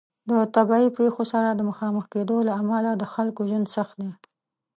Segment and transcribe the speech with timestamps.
[0.29, 4.11] د طبیعي پیښو سره د مخامخ کیدو له امله د خلکو ژوند سخت دی.